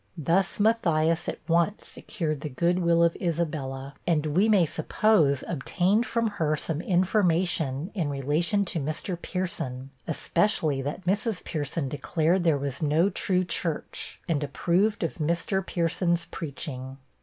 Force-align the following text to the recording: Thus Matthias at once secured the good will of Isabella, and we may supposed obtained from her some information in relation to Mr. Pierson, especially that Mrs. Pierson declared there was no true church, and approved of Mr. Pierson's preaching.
Thus 0.17 0.59
Matthias 0.59 1.29
at 1.29 1.37
once 1.47 1.87
secured 1.87 2.41
the 2.41 2.49
good 2.49 2.79
will 2.79 3.03
of 3.03 3.15
Isabella, 3.21 3.93
and 4.07 4.25
we 4.35 4.49
may 4.49 4.65
supposed 4.65 5.43
obtained 5.47 6.07
from 6.07 6.25
her 6.27 6.55
some 6.57 6.81
information 6.81 7.91
in 7.93 8.09
relation 8.09 8.65
to 8.65 8.79
Mr. 8.79 9.15
Pierson, 9.21 9.91
especially 10.07 10.81
that 10.81 11.05
Mrs. 11.05 11.43
Pierson 11.43 11.87
declared 11.87 12.43
there 12.43 12.57
was 12.57 12.81
no 12.81 13.11
true 13.11 13.43
church, 13.43 14.19
and 14.27 14.43
approved 14.43 15.03
of 15.03 15.19
Mr. 15.19 15.63
Pierson's 15.63 16.25
preaching. 16.25 16.97